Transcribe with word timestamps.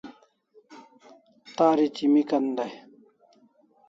Tari 1.55 1.85
chimikan 1.95 2.45
dai 2.57 2.73